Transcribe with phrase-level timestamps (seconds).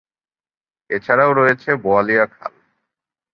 [0.89, 2.53] এছাড়াও রয়েছে বোয়ালিয়া খাল।